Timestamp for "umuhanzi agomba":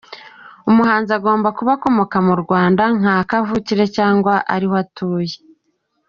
0.69-1.47